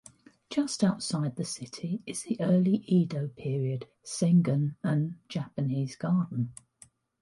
Just 0.49 0.83
outside 0.83 1.35
the 1.35 1.45
city 1.45 2.01
is 2.07 2.23
the 2.23 2.35
early-Edo 2.41 3.27
Period 3.37 3.85
Sengan-en 4.03 5.19
Japanese 5.29 5.95
Garden. 5.95 6.53